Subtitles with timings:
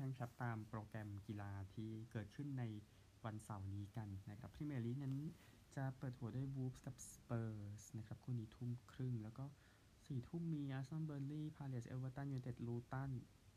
[0.02, 2.64] ่านครับตามโปรแกรมกีฬาที่เกิดขึ้นใน
[3.24, 5.16] วันเสาร์นี้กันนะครับพรีเมียร์ลีกนั้น
[5.76, 9.44] จะเปิดหัวด้วยวูล์ฟส์กับสเปอร์สนะครับคู่นี้ทุ่มครึ่ง แล้วก็
[10.06, 13.10] สี่ทุ่มมีอาร์เซนอลเบิร์นลีย์พาเลซเอฟเวอร์ตันยูไนเต็ดลูตัน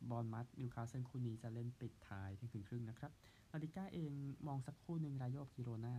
[0.09, 3.11] บอร์นมัธนิวคาสเซิลคู่นี้จะเล่นปิดท้ายที่เที่ยงคืนครึ่งนะครับ
[3.51, 4.11] ลาลิก้าเอง
[4.47, 5.95] มองสักคู่หนึ่งราโยกับกิโรนา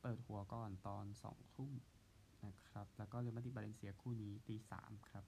[0.00, 1.72] เปิดหัวก่อนตอนสองทุ่ม
[2.44, 5.24] นะครับ แล้วก็เรอัลมาดริดบาเลนเซียคู่นี้ตีสามครับ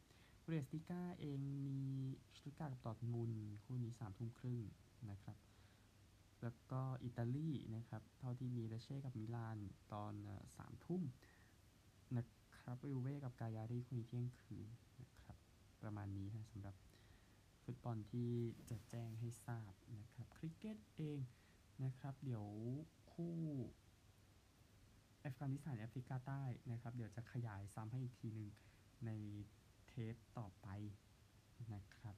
[0.48, 1.80] บุนเดสลีกาเองมี
[2.36, 3.32] สตุ๊ตการ์ทกับดอร์ทมุนด์
[3.64, 4.60] คู่นี้สามทุ่มครึ่ง
[5.10, 5.36] นะครับ
[6.42, 9.58] แล้วก็อิตาลีนะครับ เท่าที่มีเลเช่กับมิลาน
[9.92, 10.14] ตอน
[10.56, 11.02] สามทุ่ม
[12.16, 12.24] นะ
[12.58, 14.68] ครับยูเว่กับกายารี่คู่นี้เที่ยงคืน
[15.00, 15.36] นะครับ
[15.82, 16.74] ประมาณนี้ฮะสำหรับ
[17.64, 18.32] ฟุตบอลที่
[18.70, 21.20] จะแจ้งให้ทราบนะครับคริกเก็ตเอง
[21.84, 22.46] นะครับ เดี๋ยว
[23.12, 23.36] คู่
[25.24, 28.48] อัฟกานิสถานแอฟริกาใต้นะครับ เดี๋ยวจะขยายซ้ำให้อีกทีหนึ่ง
[29.06, 29.10] ใน
[30.14, 30.68] ปต่อไป
[31.74, 32.16] นะครับ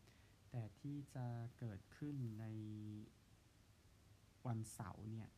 [0.50, 1.26] แต่ที่จะ
[1.58, 2.46] เกิดขึ้นใน
[4.46, 5.28] วันเสาร์เนี่ย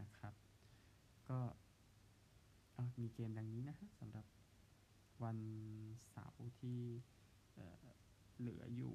[0.00, 0.34] นะครับ
[1.30, 1.38] ก็
[2.98, 4.26] มีเกมดังนี้นะฮะสำหรับ
[5.24, 5.38] วัน
[6.10, 6.78] เสาร์ที่
[8.38, 8.94] เหลืออยู่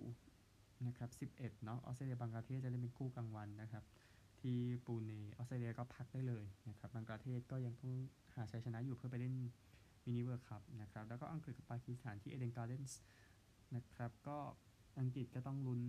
[0.88, 3.84] นะครับ 11 เนาะออสเตรเลียบังกลาเทศจะเล่นเป็นคู่กลางวันนะครับ
[4.42, 7.94] ที่ปูเนออสเตรเลียก็พักได้เลยนะครับบังกลาเทศก็ยังต้อง
[8.36, 9.36] หาชัยชนะอยู่เพื่อไปเล่น
[10.06, 13.00] มินิ World Cup นะครับ แล้วก็อังกฤษกับปากีสถานที่เอเดนการ์เดนส์
[13.76, 14.38] นะครับ ก็
[15.00, 15.82] อังกฤษก็ต้องลุ้น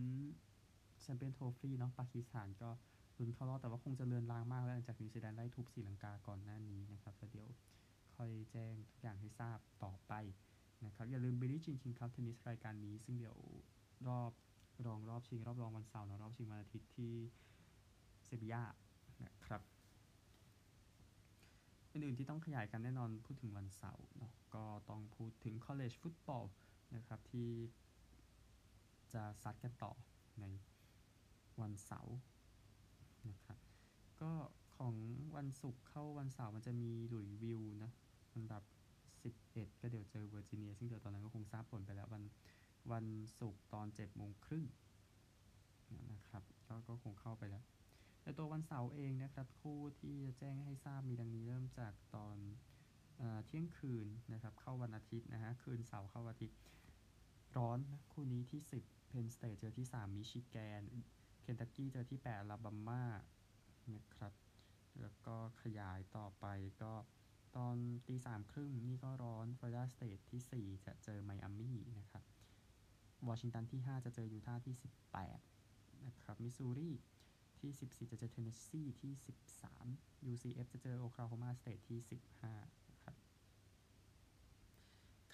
[1.00, 2.70] Champions Trophy เนาะปากีสถานก็
[3.18, 7.48] ลุ้นเข้ารอบแต่ว่าคงจะเลือนลางมากแล้วหลังจากนิวซีแลนด์ได้ทุบศรีลังกาก่อนหน้านี้นะครับแล้วเดี๋ยว
[8.16, 10.12] ค่อยแจ้งทุกอย่างให้ทราบต่อไป
[10.84, 13.38] นะครับ อย่าลืมบิลลี่จีนคิงครับเทนนิสรายการนี้ ซึ่งเดี๋ยว
[14.08, 14.32] รอบ
[14.86, 17.12] รองรอบชิง รอบรองวันเสาร์นะรอบชิงวันอาทิตย์ที่
[18.24, 18.62] เซบียา
[19.24, 19.62] นะครับ
[21.92, 26.46] อื่นๆที่ต้องขยายกันแน่นอนพูดถึงวันเสาร์เนาะก็ต้องพูดถึง college football
[26.96, 27.50] นะครับที่
[29.14, 29.92] จะซัดกันต่อ
[30.40, 30.44] ใน
[31.60, 32.16] วันเสาร์
[33.30, 33.58] นะครับ
[34.22, 34.32] ก็
[34.78, 34.94] ของ
[35.36, 37.90] วันศุกร์เข้าวันเสาร์มันจะมีหลุยวิวนะ
[38.34, 38.62] อันดับ
[39.22, 42.22] 11 ก็เดี๋ยวเจอเวอร์จิเนีย ซึ่งเดี๋ยวตอนนั้นก็คงทราบผลไปแล้ววัน
[42.92, 43.06] วัน
[43.40, 44.64] ศุกร์ตอน7โมงครึ่ง
[46.12, 47.62] นะครับก็ก็คงเข้าไปแล้ว
[48.22, 52.36] ในตัววันเสาร์เองนะครับคู่ที่จะแจ้งให้ทราบมีดังนี้เริ่มจากตอน
[53.46, 56.56] เที่ยงคืนนะครับเข้าวันอาทิตย์นะฮะคืนเสาร์เข้าอาทิตย์
[57.56, 60.82] ร้อนนะคู่นี้ที่ 10เพนน์สเตทเจอที่ 3 มิชิแกน
[61.40, 63.04] เคนตักกี้เจอที่8อลาบามา
[63.94, 64.32] นะครับ
[65.00, 66.46] แล้วก็ขยายต่อไป
[66.82, 66.92] ก็
[67.56, 72.24] ตอนตีสามครึ่งนี่ก็ร้อนฟลอริดาสเตทที่ 4 จะเจอไมอามี่นะครับ
[73.28, 74.74] วอชิงตันที่ 5 จะเจอยูทาห์ที่
[75.40, 76.90] 18นะครับมิสซูรี
[77.62, 79.12] ที่ 14 จะเจอเทนเนสซีที่
[79.72, 82.00] 13 UCF จะเจอโอคลาโฮมาสเตทที่
[82.46, 83.16] 15นะครับ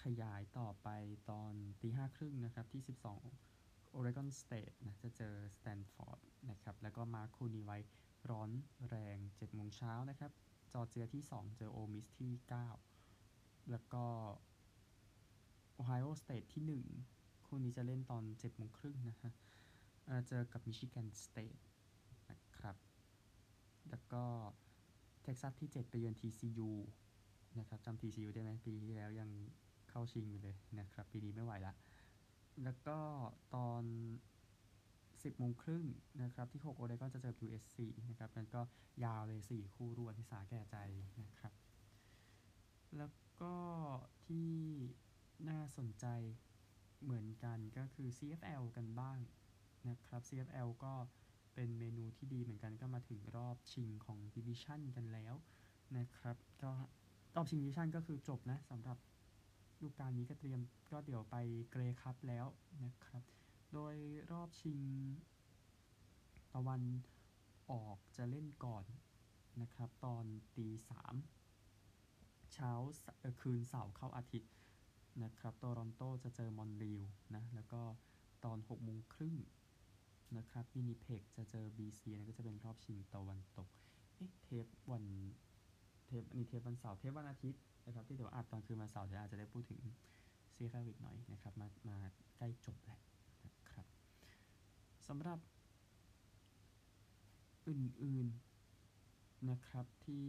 [0.03, 0.87] ขยายต่อไป
[1.31, 2.81] ตอนตีห้าครึ่งนะครับที่
[3.37, 6.19] 12 Oregon State นะจะเจอ Stanford
[6.49, 7.77] นะครับแล้วก็มาคู่นี้ไว้
[8.29, 8.49] ร้อน
[8.89, 10.31] แรง7โมงเช้านะครับ
[10.73, 12.31] จอร์เจียที่ 2 เจอ Ole Miss ที่
[13.01, 14.05] 9 แล้วก็
[15.79, 19.31] Ohio State ที่ 1 คู่นี้จะเล่นตอน7โมงครึ่งนะฮะ
[20.27, 21.59] เจอกับ Michigan State
[23.89, 24.23] แล้วก็
[25.23, 26.69] เท็กซัสที่ 7 ไปเยือน TCU
[27.59, 29.29] นะครับจำ TCU ได้ไหมปีที่แล้วยัง
[29.89, 31.73] เข้าชิงอยู่เลยนะครับ ปีนี้ไม่ไหวละ
[32.63, 32.97] แล้วก็
[33.55, 33.83] ตอน
[35.21, 35.85] 10โมงครึ่ง
[36.23, 38.61] นะครับ ที่ 6 โอเดกอนจะเจอ USC นะครับมันก็
[39.03, 40.77] ยาวเลย 4 คู่รวดที่สาแก่ใจ
[41.23, 41.53] นะครับ
[42.97, 43.11] แล้ว
[43.41, 43.55] ก็
[44.25, 44.51] ที่
[45.49, 46.05] น่าสนใจ
[47.03, 49.19] เหมือนกันก็คือ CFL กันบ้าง
[49.89, 50.93] นะครับ CFL ก็
[51.61, 55.33] เป็นเมนูที่ดีเหมือนกันก็มาถึงรอบชิงของดิวิชั่นกันแล้ว
[55.97, 56.71] นะครับ ก็
[57.35, 58.97] รอบชิงดิวิชั่นก็คือจบนะสำหรับ
[59.81, 60.61] ลูกการนี้ก็เตรียม
[60.91, 61.35] ก็เดี๋ยวไป
[61.71, 62.45] เกรคัพแล้ว
[62.85, 63.23] นะครับ
[63.73, 63.95] โดย
[64.31, 64.79] รอบชิง
[66.53, 66.81] ตะวัน
[67.71, 68.83] ออกจะเล่นก่อน
[69.61, 70.25] นะครับ ตอน
[70.57, 71.15] ตีสาม
[72.53, 72.71] เช้า
[73.41, 74.51] คืนเสาร์เข้าอาทิตย์
[75.23, 77.01] นะครับโตรอนโตจะเจอมอนรีล
[77.35, 77.81] นะ แล้วก็
[78.45, 79.35] ตอน6โมงครึ่ง
[80.37, 83.69] นะครับมินิเพกจะเจอ BC นะก็จะเป็นรอบชิงตะวันตก
[84.15, 85.03] เอ๊ะเทปวัน
[86.05, 89.81] เทปอันนี้เทปวันเสาร์เทปวันอาทิตย์นะครับที่เดี๋ยวอัดตอนคืนวันเสาร์เดี๋ยวอาจจะได้พูดถึง
[90.55, 91.97] ซีแควิกหน่อยนะครับมามา
[92.37, 92.99] ใกล้จบแล้ว
[93.45, 93.85] นะครับ
[95.07, 95.39] สำหรับ
[97.67, 100.27] อื่นๆนะครับที่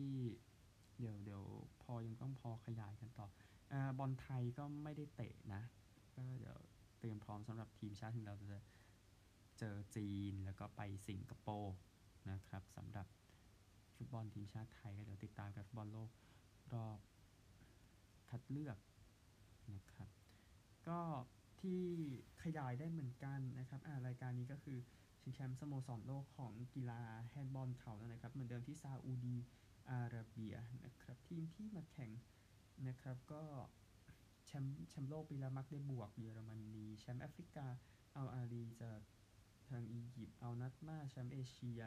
[0.99, 1.43] เดี๋ยวเดี๋ยว
[1.83, 3.29] พอยังต้องพอขยายกันต่อ
[3.73, 5.63] อบอลไทยก็ไม่ได้เตะนะ
[6.15, 6.57] ก็เดี๋ยว
[6.99, 8.47] เตรียมพร้อมสำหรับทีมชาติที่เราจะ
[9.61, 11.75] เจอจีนแล้วก็ไปสิงคโปร์
[12.31, 13.07] นะครับสำหรับ
[13.97, 16.11] ฟุตบอลทีมชาติไทยก็เดี๋ยวติดตามกับฟุตบอลโลก
[16.75, 16.99] รอบ
[18.29, 18.79] คัดเลือก
[19.75, 20.09] นะครับ
[20.89, 21.01] ก็
[21.61, 21.83] ที่
[22.43, 24.79] ขยายได้เหมือนกันนะครับรายการนี้ก็คือ
[25.21, 29.37] ชิงแชมป์สโมสรโลกของกีฬาแฮนด์บอลเขานะครับ เหมือนเดิมที่ซาอุดี
[29.91, 30.55] อาระเบีย
[30.85, 32.11] นะครับ ทีมที่มาแข่ง
[32.89, 33.43] นะครับก็
[34.47, 37.67] แชมป์แชมป์โลกปีที่แล้วมักเดบวร์กเยอรมนีแชมป์แอฟริกา
[38.15, 39.01] อัลอาห์ลีจาก
[39.71, 41.83] ทางอียิปต์อัลนัจมาแชมป์เอเชีย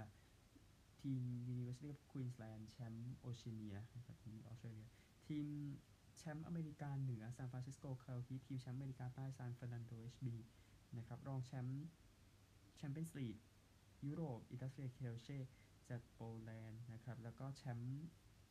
[0.99, 4.87] ทีม University of Queensland แชมป์โอเชียเนียนะครับทีมออสเตรเลีย
[5.27, 5.45] ทีม
[6.17, 10.37] แชมป์อเมริกาเหนือ San Francisco CalHeat ทีมแชมป์อเมริกาใต้ซานฟร์นันโดเอชบี
[10.97, 11.85] นะครับรองแชมป์
[12.77, 13.37] แชมเปี้ยนส์ลีก
[14.05, 15.39] ยุโรป อินดัสเตรียเคลเช่
[15.89, 18.07] จากโปแลนด์นะครับแล้วก็แชมป์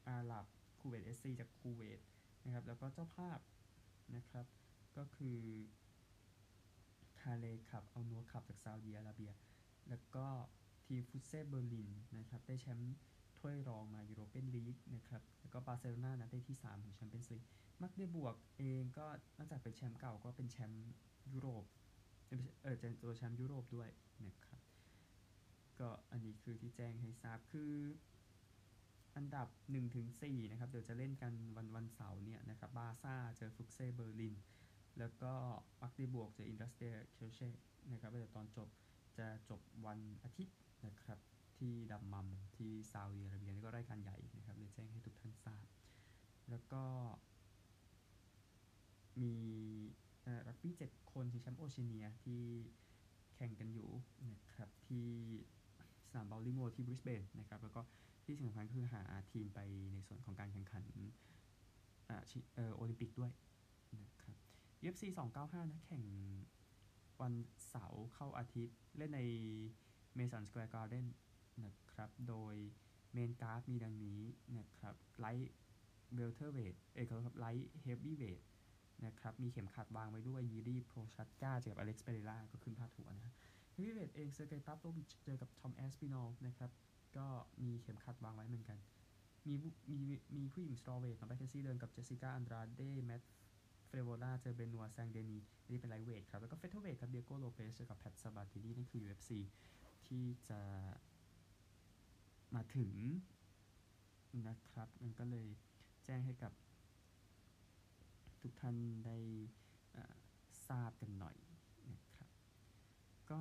[0.09, 0.47] อาหรับ
[0.81, 2.01] คูเวต SC จากคูเวต
[2.45, 3.39] นะครับแล้วก็เจ้าภาพ
[4.17, 4.47] นะครับ
[4.97, 5.39] ก็คือ
[7.23, 9.33] คาเลขับเอานัวขับจากซาอุดิอาระเบีย
[9.89, 10.27] แล้วก็
[10.87, 11.89] ทีมฟุคเซ่เบอร์ลิน
[12.19, 12.97] นะครับได้แชมป์
[13.39, 17.45] ถ้วยรองมายูโรเปียนลีกนะครับแล้วก็บาร์เซโลนานะได้ที่ 3 ของแชมเปี้ยนส์ลีก
[17.83, 19.07] มักเดบวร์กเองก็
[19.39, 20.85] นอกจากเป็นแชมป์เก่าก็เป็นแชมป์
[21.33, 21.65] ยุโรป
[22.27, 23.89] เอ้ยไม่ใช่เออเป็นตัวแชมป์ยุโรปด้วย
[24.27, 24.61] นะครับ
[25.81, 27.73] ก็อันนี้คือที่แจ้งให้ทราบคือ
[29.17, 29.49] อันดับ
[30.01, 34.35] 1-4 นะครับ เดี๋ยวจะเล่นกันวันวันเสาร์เนี่ยนะครับบาร์ซ่าเจอฟุคเซ่เบอร์ลิน
[34.99, 35.33] แล้วก็
[35.83, 37.49] มักได้บวกจออินดัสเต i เคลเช่
[37.93, 38.69] นะครับแล้วเดี๋ยวตอนจบ
[39.19, 40.57] จะจบวันอาทิตย์
[40.87, 41.19] นะครับ
[41.59, 45.65] ที่ดัมมัมที่ซาอุดิอาระเบียนี่ก็รายการใหญ่นะครับเลยแจ้งให้ทุกท่านทราบ
[46.51, 46.83] แล้วก็
[49.23, 49.35] มี
[50.49, 52.43] รักบี้7คนชิงแชมป์โอเชียเนียที่
[53.35, 53.91] แข่งกันอยู่
[54.31, 55.09] นะครับที่
[56.11, 57.81] สนามบอลลีมอร์ที่บริสเบนนะครับแล้วก็
[58.25, 59.59] ที่สำคัญคือหาทีมไป
[59.93, 60.85] ในส่วนของการแข่งขัน
[62.09, 63.33] อ่าชิเอ่อโอลิมปิกด้วย
[64.85, 65.03] UFC
[65.39, 66.05] 295 นะ แข่ง
[67.21, 67.33] วัน
[67.69, 69.21] เสาร์เช้าอาทิตย์ เล่นใน
[70.19, 71.07] Madison Square Garden
[71.65, 72.55] นะครับ โดย
[73.13, 74.21] main card มีดังนี้
[74.59, 75.53] นะครับไลท์
[76.15, 78.41] เวลเทอร์เวทเอยครับไลท์เฮฟวี่เวท
[79.07, 83.35] นะครับ มีเข็มขัดวางไว้ด้วยยีรีโปรฮาซก้าเจอกับอเล็กซ์เปเรล่าก็ขึ้นพาดหัวนะ
[83.73, 86.71] เฮฟวี่เวทเองเซอร์เกย์พาฟโลวิชเจอกับทอมแอสปินอลนะครับ
[87.17, 87.27] ก็
[87.65, 88.79] มีเข็มขัดวางไว้เหมือนกัน
[89.49, 89.55] มี
[89.93, 90.01] มี
[90.37, 93.23] มีผู้หญิงสตรอเวทของแม็คเคนซี่เดิร์นกับเจสสิก้าอันดราเดแมท
[93.93, 95.39] เฟรโวล่าเจอเบนัวแซงเดนี
[95.71, 99.31] นี่เป็นไลท์เวทครับ แล้วก็เฟเธอร์เวทครับเดียโกโลเปสเจอกับแพทซาบาตินีนั่นคือ UFC
[100.07, 100.61] ที่จะ
[102.55, 102.93] มาถึง
[104.49, 105.49] นะครับ มันก็เลย
[106.05, 106.53] แจ้งให้กับ
[108.41, 109.19] ทุกท่านได้
[110.69, 111.37] ทราบกันหน่อย
[111.91, 112.29] นะครับ
[113.31, 113.41] ก็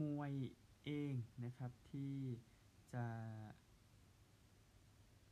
[0.00, 0.32] มวย
[0.84, 2.14] เองนะครับที่
[2.94, 3.06] จะ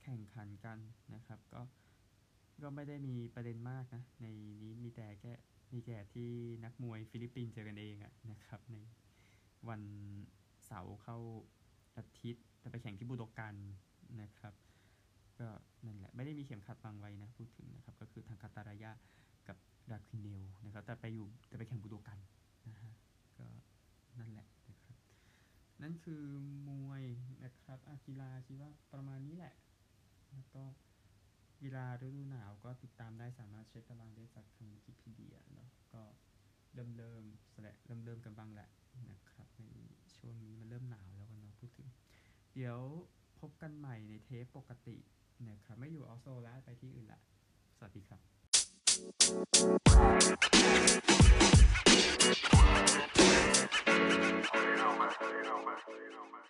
[0.03, 0.79] แข่งขันกัน
[1.15, 1.61] นะครับ ก็
[2.63, 4.27] ก็ไม่ได้มีประเด็นมากนะ ใน
[4.63, 5.33] นี้มีแต่แค่
[5.73, 6.31] มีแค่ที่
[6.65, 8.77] นักมวยฟิลิปปินส์เจอกันเองอะนะครับ ใน
[9.69, 9.83] วัน
[10.67, 11.19] เสาร์เข้า
[11.97, 13.55] อาทิตย์จะไปแข่งที่บูโดกัน
[14.23, 14.55] นะครับ
[15.39, 15.49] ก็
[15.87, 18.93] นั่นแหละ ไม่ได้มีเข็มขัดวางไว้นะ พูดถึงนะครับ ก็คือทางคาตารายา
[19.49, 19.57] กับ
[19.91, 22.19] ดาควินเนลนะครับ แต่ไปอยู่แต่ไปแข่งบูโดกัน
[22.69, 22.93] นะฮะ
[23.39, 23.47] ก็
[24.19, 24.97] นั่นแหละนะครับ
[25.83, 26.23] นั่นคือ
[26.69, 27.05] มวย
[27.45, 29.55] นะครับอากีฬาคิดว่าประมาณนี้แหละ
[30.33, 30.63] แล้วก็
[31.65, 36.03] กีฬาฤดูหนาวก็ติดตามได้สามารถเช็คตารางได้จากทางวิกิพีเดียเนาะก็
[36.75, 37.23] เริ่มเริ่ม
[37.63, 38.69] แหละเริ่มเริ่มกันบ้างแหละ
[39.11, 39.65] นะครับใน
[40.17, 41.89] ช่วงนี้มันเริ่มหนาวแล้วกันเนาะพูดถึง
[42.55, 42.79] เดี๋ยว
[43.41, 44.97] พบกันใหม่ในเทปปกติ
[45.49, 47.21] นะครับไม่อยู่ออโซแล้วไปที่อื่นละ
[47.77, 48.21] สวัสดีครับ
[54.55, 55.13] You know, man.
[55.37, 55.79] You know, man.
[56.05, 56.45] You know, man.